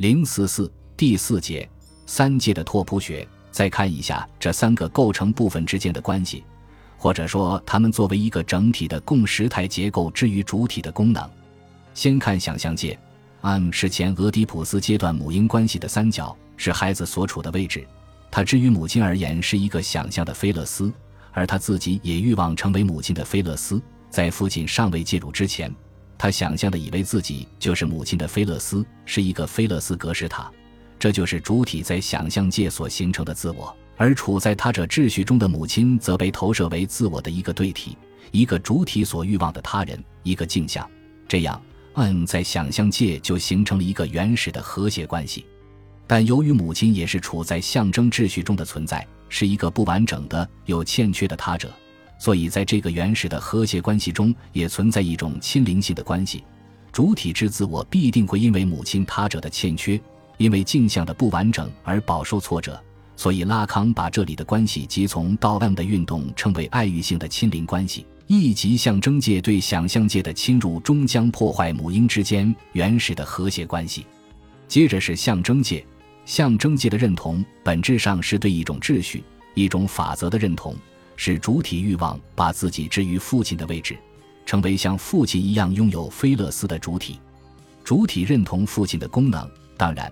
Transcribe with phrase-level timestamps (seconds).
[0.00, 1.68] 零四四第四节
[2.06, 3.28] 三界的拓扑学。
[3.50, 6.42] 再看一下这三个构成部分之间的关系，
[6.96, 11.22] 或者说它们作为一个整体的共识态结构之于主体的功能。
[11.92, 12.98] 先看想象界
[13.42, 17.86] ，M 是前俄狄浦斯阶段母婴关系的三角，是孩子所处的位置。
[18.30, 20.90] 他之于母亲而言是一个想象的菲勒斯，
[21.30, 23.78] 而他自己也欲望成为母亲的菲勒斯。
[24.08, 25.70] 在父亲尚未介入之前，
[26.20, 30.52] 他想象的以为自己就是母亲的菲勒斯，是一个菲勒斯格式塔。
[30.98, 37.96] 这就是主体在想象界所形成的自我，而处在他者秩序中的母亲则被投射为自我的一个对体，
[38.32, 40.86] 一个主体所欲望的他人，一个镜像。
[41.26, 41.58] 这样
[41.94, 45.46] ，N 在想象界就形成了一个原始的和谐关系。
[46.06, 51.72] 但由于母亲也是处在象征秩序中的存在，是一个不完整的、有欠缺的他者，
[52.20, 56.44] 所以在这个原始的和谐关系中，也存在一种亲灵性的关系。
[56.92, 60.00] 主体之自我必定会因为母亲他者的欠缺。
[60.36, 62.82] 因为镜像的不完整而饱受挫折，
[63.14, 74.06] 所以拉康把这里的关系即从到 M 的运动称为爱欲性的亲灵关系，亦即象征界对想象界的侵入终将破坏母婴之间原始的和谐关系。
[74.66, 75.84] 接着是象征界，
[76.24, 80.74] 象征界的认同本质上是对一种秩序、一种法则的认同，
[81.22, 83.94] 使主体欲望把自己置于父亲的位置，
[84.46, 87.20] 成为像父亲一样拥有菲勒斯的主体。
[87.84, 89.46] 主体认同父亲的功能，
[89.76, 90.10] 当然。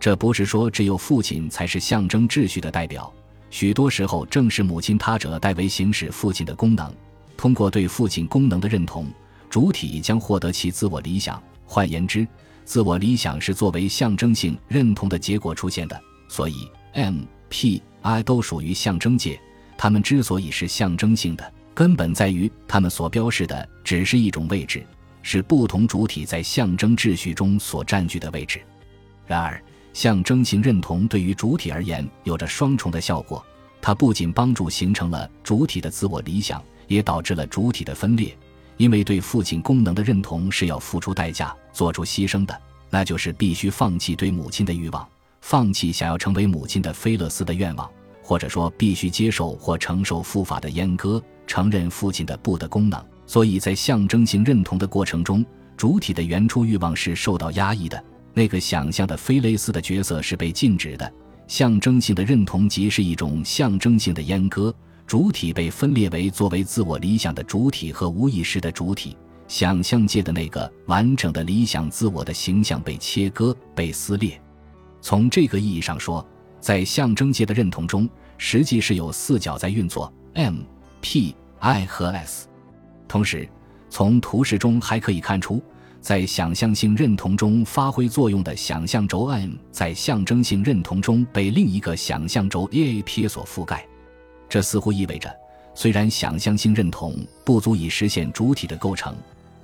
[0.00, 3.12] 这不是说只有父亲才是象征秩序的代表，
[3.50, 6.90] 许多时候正是母亲他者代为行使父亲的功能。
[7.36, 9.06] 通过对父亲功能的认同，
[9.50, 11.42] 主体将获得其自我理想。
[11.66, 12.26] 换言之，
[12.64, 16.00] 自我理想是作为象征性认同的结果出现的。
[16.30, 19.38] 所以，M、P、I 都属于象征界。
[19.78, 24.84] 它们之所以是象征性的，根本在于它们所标示的只是一种位置，
[25.22, 28.60] 是不同主体在象征秩序中所占据的位置。
[29.26, 33.44] 然而，象征性认同对于主体而言有着双重的效果，
[33.80, 38.36] 它不仅帮助形成了主体的自我理想，也导致了主体的分裂。
[38.76, 42.60] 因为对父亲功能的认同是要付出代价、做出牺牲的，
[42.90, 45.08] 那就是必须放弃对母亲的欲望，
[45.40, 47.90] 放弃想要成为母亲的菲勒斯的愿望，
[48.26, 53.00] 或者说必须接受或承受父法的阉割，承认父亲的不的功能。
[53.24, 58.02] 所以在象征性认同的过程中，主体的原初欲望是受到压抑的。
[58.34, 61.12] 那个想象的菲雷斯的角色是被禁止的，
[61.46, 64.74] 象征性的认同即是一种象征性的阉割，
[65.06, 69.16] 主体被分裂为作为自我理想的主体和无意识的主体，
[69.46, 74.40] 想象界的那个完整的理想自我的形象被切割、被撕裂。
[75.00, 76.26] 从这个意义上说，
[76.66, 80.56] 在象征界的认同中，实际是有四角在运作：M、
[81.00, 82.48] P、I 和 S。
[83.06, 83.48] 同时，
[83.88, 85.62] 从图示中还可以看出。
[86.00, 93.86] 在想象性认同中发挥作用的想象轴 M，在象征性认同中被另一个想象轴 AAP 所覆盖。
[94.48, 95.32] 这似乎意味着，
[95.72, 99.14] 虽然想象性认同不足以实现主体的构成，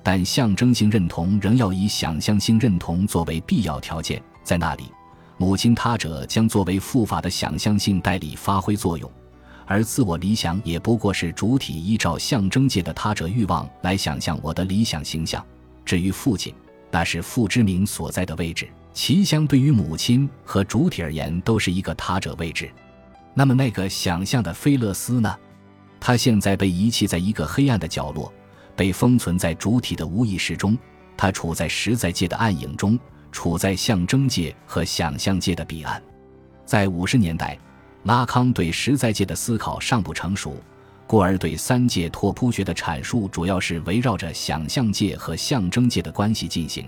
[0.01, 4.23] 但象征性认同仍要以想象性认同作为必要条件。
[4.41, 4.85] 在那里，
[5.43, 9.11] 母亲他者将作为复法的想象性代理发挥作用，
[9.65, 15.45] 而自我理想也不过是主体依照象征界的他者欲望来想象我的理想形象。
[15.83, 16.55] 至于父亲，
[16.89, 22.71] 那是父之名所在的位置，其相对于母亲和主体而言，都是一个他者位置。
[23.33, 25.35] 那么，那个想象的菲勒斯呢？
[25.99, 28.31] 他现在被遗弃在一个黑暗的角落，
[28.77, 30.77] 被封存在主体的无意识中。
[31.17, 32.97] 他处在实在界的暗影中，
[33.33, 36.01] 处在象征界和想象界的彼岸。
[36.65, 37.59] 在五十年代，
[38.03, 40.55] 拉康对实在界的思考尚不成熟。
[41.05, 46.85] 故而，对三界拓扑学的阐述主要是围绕着想象界和象征界的关系进行。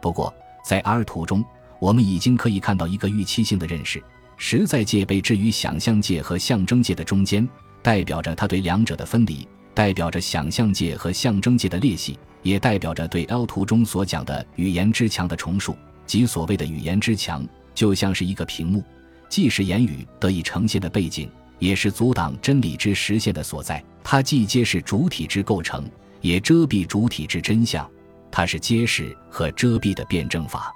[0.00, 0.32] 不过，
[0.64, 1.44] 在 R 图中，
[1.80, 4.02] 我们已经可以看到一个预期性的认识：
[4.36, 7.46] 实在界被置于想象界和象征界的中间，
[7.82, 9.46] 代表着它对两者的分离，
[9.80, 15.74] 代表着想象界和象征界的裂隙，也代表着对 L 图中所讲的语言之墙的重塑。
[16.04, 18.84] 即所谓的语言之墙，就像是一个屏幕，
[19.30, 21.30] 既是言语得以呈现的背景。
[21.58, 23.82] 也是阻挡真理之实现的所在。
[24.04, 25.90] 它既揭示主体之构成，
[26.20, 27.90] 也遮蔽主体之真相。
[28.30, 30.70] 它是揭示和遮蔽的辩证法。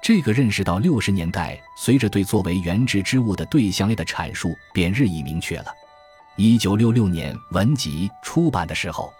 [0.00, 5.66] 这个认识到六十年代，随着对作为原质之物的对象类的阐述，便日益明确了。
[6.38, 9.10] 一九六六年文集出版的时候，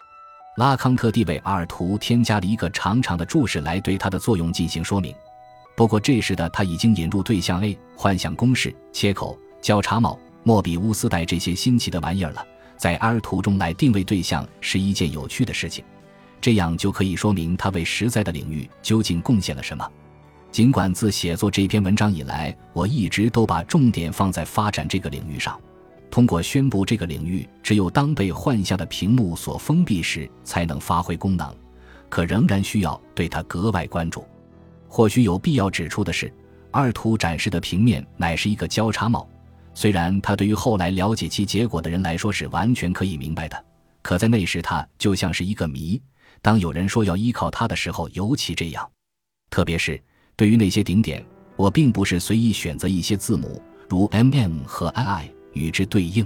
[0.58, 5.14] 拉康特地为阿尔图添加了一个长长的注释来对它的作用进行说明。
[5.74, 10.18] 不过这时的他已经引入对象 A、幻想公式、切口、交叉帽。
[10.42, 12.46] 莫比乌斯带这些新奇的玩意儿了，
[12.76, 15.82] 在阿尔图中来定位对象是一件有趣的事情，
[16.38, 19.90] 这样就可以说明他为实在的领域究竟贡献了什么。
[20.52, 25.58] 尽管自写作这篇文章以来，我一直都把重点放在发展这个领域上。
[26.10, 31.54] 通过宣布这个领域只有当被幻象的屏幕所封闭时才能发挥功能，
[32.08, 34.24] 可仍然需要对它格外关注。
[34.88, 36.32] 或许有必要指出的是，
[36.70, 39.28] 二图展示的平面乃是一个交叉帽。
[39.74, 43.64] 虽然它对于后来了解其结果的人来说是完全可以明白的，
[44.00, 46.00] 可在那时它就像是一个谜。
[46.40, 48.90] 当有人说要依靠它的时候，尤其这样。
[49.50, 50.02] 特别是
[50.34, 51.22] 对于那些顶点，
[51.56, 56.24] 我并不是随意选择一些字母，如 M M 和 I I 与之对应。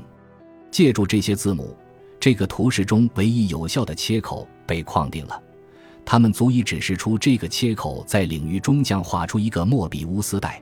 [0.71, 1.77] 借助这些字母，
[2.19, 5.43] 这个图示中唯一有效的切口被框定了，
[6.05, 10.61] 它们足以指示出这个切口在领域中将画出一个莫比乌斯带。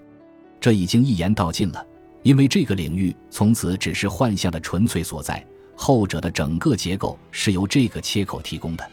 [0.60, 1.84] 这已经一言道尽了。
[2.24, 5.42] 因为这个领域从此只是幻象的纯粹所在，
[5.76, 8.84] 后者的整个结构是由这个切口提供的。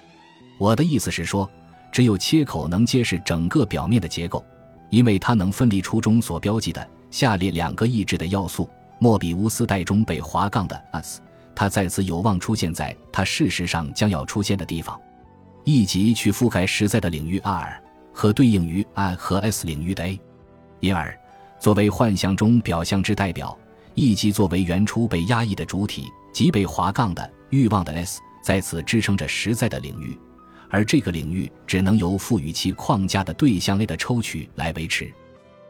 [0.59, 1.49] 我的意思是说，
[1.91, 4.45] 只有切口能揭示整个表面的结构，
[4.91, 8.69] 因为它能分离出中所标记的下列两个抑制的要素：
[8.99, 11.21] 莫比乌斯带中被划杠的 S，
[11.53, 14.99] 它再次有望出现在它事实上将要出现的地方，
[15.63, 17.81] 以及去覆盖实在的领域 R
[18.13, 20.19] 和对应于 I 和 S 领域的 A，
[20.79, 21.17] 因而。
[21.57, 23.57] 作为幻象中表象之代表，
[23.93, 30.17] 以及作为原初被压抑的主体即被划杠的欲望的 S，在此支撑着实在的领域，
[30.69, 35.11] 而这个领域只能由赋予其框架的对象类的抽取来维持。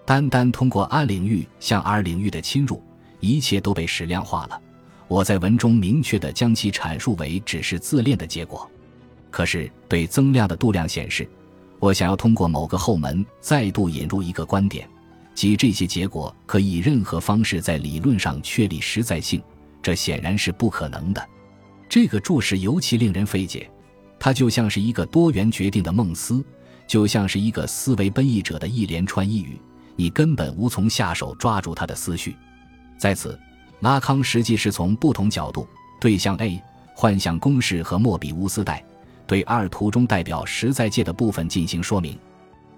[0.05, 2.81] 单单通过 R 领域向 R 领域的侵入，
[3.25, 4.61] 一切都被矢量化了。
[5.07, 8.69] 我在文中明确地将其阐述为只是自恋的结果。
[9.31, 11.27] 可是对增量的度量显示，
[11.79, 14.87] 我想要通过某个后门再度引入一个观点。
[15.33, 19.41] 即这些结果可以任何方式在理论上确立实在性，
[19.81, 21.29] 这显然是不可能的。
[21.89, 23.69] 这个注释尤其令人费解，
[24.17, 26.43] 它就像是一个多元决定的梦思，
[26.87, 29.59] 就像是一个思维奔逸者的一连串呓语，
[29.97, 32.35] 你根本无从下手抓住他的思绪。
[32.97, 33.39] 在此，
[33.81, 35.67] 拉康实际是从不同角度
[35.99, 36.61] 对象 A
[36.93, 38.83] 幻象公式和莫比乌斯带
[39.27, 42.17] 对二图中代表实在界的部分进行说明。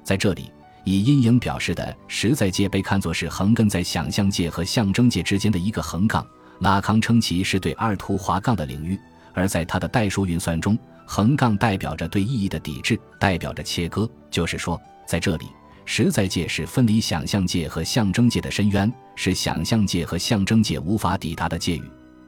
[0.03, 0.51] 在这里。
[0.83, 6.25] 以阴影表示的实在界被看作是横亘在想象界和象征界之间的一个横杠。
[6.61, 8.97] 拉康称其是对二图划杠的领域，
[9.33, 14.09] 而在他的代数运算中，横杠代表着对意义的抵制，代表着切割。
[14.31, 15.47] 就是说，在这里，
[15.89, 21.83] 实在界是分离想象界和象征界的深渊，是想象界和象征界无法抵达的界域。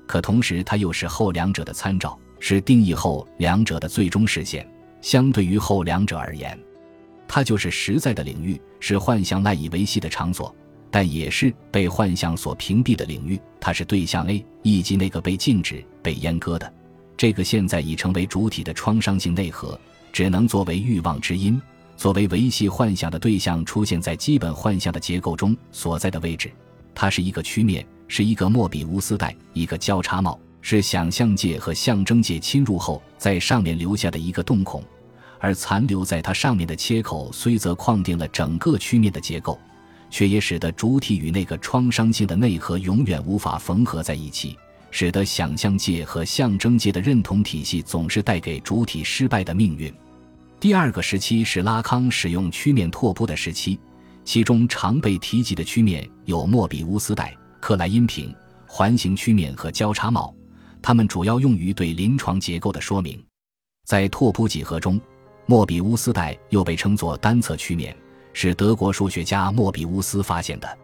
[0.07, 4.65] 可同时，它又是后两者的参照，是定义后两者的最终实现。
[5.01, 6.57] 相对于后两者而言。
[7.27, 10.55] 它就是实在的领域，是幻象赖以维系的场所，
[10.89, 13.37] 但也是被幻象所屏蔽的领域。
[13.59, 16.73] 它是对象 A 以及那个被禁止、被阉割的，
[17.17, 19.77] 这个现在已成为主体的创伤性内核，
[20.13, 21.61] 只能作为欲望之因，
[21.99, 26.49] 作为维系幻想的对象，出现在基本幻象的结构中所在的位置。
[26.95, 34.81] 它是一个曲面，是一个莫比乌斯带，一个交叉帽，是想象界和象征界侵入后在上面留下的一个洞孔。
[35.39, 39.59] 而残留在它上面的切口，虽则框定了整个曲面的结构，
[40.09, 44.57] 却也使得主体与那个创伤性的内核永远无法缝合在一起，
[44.89, 49.93] 使得想象界和象征界的认同体系总是带给主体失败的命运。
[50.59, 53.79] 第二个时期是拉康使用曲面拓扑的时期，
[54.25, 58.35] 其中常被提及的曲面有莫比乌斯带、克莱因瓶、
[58.67, 60.35] 环形曲面和交叉帽，
[60.81, 63.23] 它们主要用于对临床结构的说明。
[63.85, 64.99] 在拓扑几何中。
[65.45, 67.95] 莫比乌斯带又被称作单侧曲面，
[68.33, 70.77] 是德国数学家莫比乌斯发现的。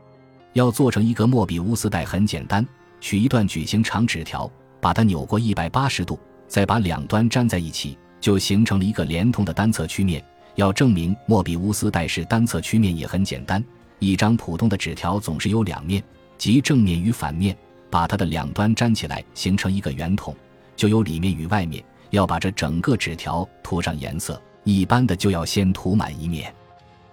[0.54, 2.66] 要做成一个莫比乌斯带很简单，
[3.00, 4.52] 取一段矩形长纸条，
[4.82, 6.18] 把它扭过一百八十度，
[6.48, 10.20] 再把两端粘在一起，就形成了一个连通的单侧曲面。
[10.56, 13.64] 要证明莫比乌斯带是单侧曲面也很简单，
[14.00, 16.04] 一张普通的纸条总是有两面，
[16.36, 17.56] 即正面与反面，
[17.88, 20.36] 把它的两端粘起来形成一个圆筒，
[20.76, 21.84] 就有里面与外面。
[22.10, 24.42] 要把这整个纸条涂上颜色。
[24.64, 26.52] 一般的就要先涂满一面，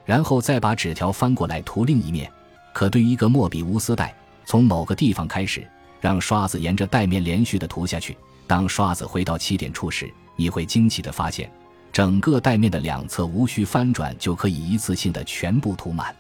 [0.07, 2.31] 然后再把纸条翻过来涂另一面。
[2.73, 4.15] 可对于一个莫比乌斯带，
[4.47, 5.63] 从某个地方开始，
[6.01, 8.17] 让刷子沿着带面连续的涂下去。
[8.47, 11.51] 当刷子回到起点处时，你会惊奇的发现，
[11.93, 16.15] 整个带面的两侧无需翻转就可以一次性的全部涂满。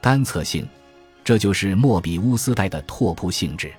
[0.00, 0.66] 单侧性，
[1.24, 3.72] 这就是莫比乌斯带的拓扑性质。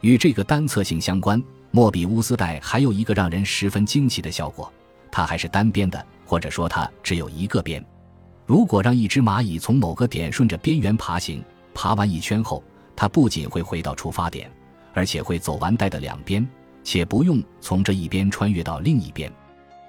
[0.00, 4.72] 与这个单侧性相关，莫比乌斯带还有一个让人十分惊奇的效果，
[5.10, 6.04] 它还是单边的。
[6.28, 7.82] 或者说它只有一个边。
[8.44, 11.42] 如果让一只蚂蚁从某个点顺着边缘爬行，
[11.72, 12.62] 爬完一圈后，
[12.94, 14.52] 它不仅会回到出发点，
[14.92, 16.46] 而且会走完带的两边，
[16.88, 19.30] 且不用从这一边穿越到另一边。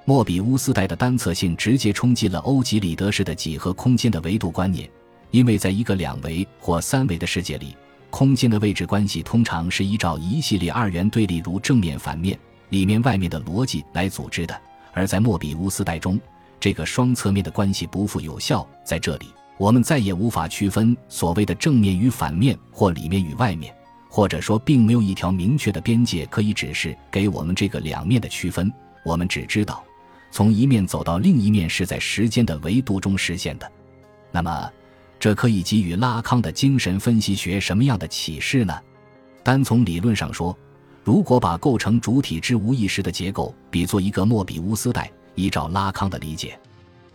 [0.04, 4.90] 莫比乌斯带的单侧性直接冲击了欧几里得式的几何空间的维度观念，
[5.32, 7.74] 因为在一个两维或三维的世界里，
[8.10, 12.38] 空间的位置关系通常是依照一系列二元对立，如正面、反面、
[12.68, 14.62] 里面、外面的逻辑来组织的。
[14.92, 16.20] 而在莫比乌斯带中，
[16.60, 18.68] 这个双侧面的关系不复有效。
[18.84, 19.28] 在这里，
[19.58, 23.74] 我们再也无法区分所谓的正面与反面，或里面与外面，
[24.10, 28.70] 或者说，并没有一条明确的边界可以指示给我们这个两面的区分。
[29.06, 29.82] 我们只知道。
[30.32, 33.72] 从一面走到另一面是在时间的维度中实现的，
[34.32, 34.72] 那么，
[35.20, 38.80] 这可以给予拉康的精神分析学什么样的启示呢？
[39.42, 40.56] 单从理论上说，
[41.04, 46.60] 如果把构成主体之无意识的结构比作一个莫比乌斯带，依照拉康的理解，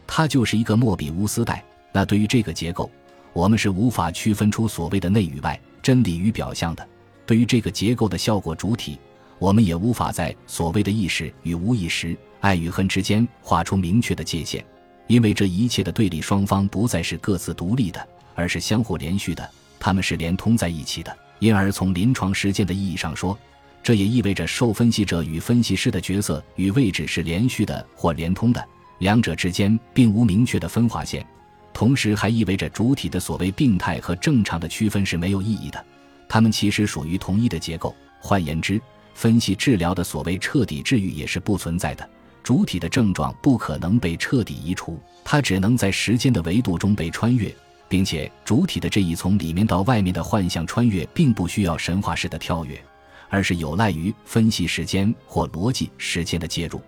[0.08, 1.64] 它就是一个莫比乌斯带。
[1.92, 2.90] 那对于这个结构，
[3.32, 6.88] 我们是无法区分出所谓的内与外、真理与表象的。
[7.26, 8.98] 对于这个结构的效果主体，
[9.38, 12.16] 我们也无法在所谓的意识与无意识。
[12.40, 14.64] 爱与恨之间画出明确的界限，
[15.06, 21.14] 因为这一切的对立双方不再是各自独立的，而是相互连续的，他们是连通在一起的。
[21.38, 23.38] 因而，从临床实践的意义上说，
[23.82, 28.62] 这也意味着受分析者与分析师的角色与位置是连续的或连通的，
[28.98, 31.26] 两者之间并无明确的分化线。
[31.74, 35.84] 同时，还意味着主体的所谓病态和正常的区分是没有意义的，
[36.28, 37.94] 它们其实属于同一的结构。
[38.20, 38.80] 换言之，
[39.12, 42.08] 分析治疗的所谓彻底治愈也是不存在的。
[42.44, 47.52] 主体的症状不可能被彻底移除，它只能在时间的维度中被穿越，
[47.88, 52.80] 并且主体的这一从里面到外面的幻象穿越，并不需要神话式的跳跃，
[53.28, 56.80] 而是有赖于分析时间或逻辑时间的介入，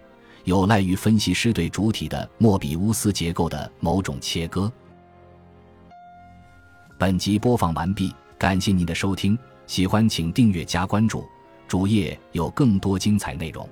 [0.47, 4.73] 有赖于分析师对主体的莫比乌斯结构的某种切割。
[6.97, 9.37] 本集播放完毕，感谢您的收听，
[9.67, 11.25] 喜欢请订阅加关注，
[11.67, 13.69] 主页有更多精彩内容。